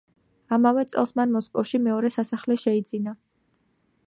ამავე 0.55 0.85
წელს 0.93 1.13
მან 1.21 1.35
მოსკოვში 1.37 1.81
მეორე 1.89 2.13
სასახლე 2.19 2.61
შეიძინა. 2.65 3.19